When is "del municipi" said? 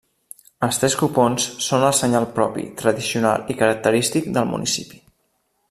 4.39-4.99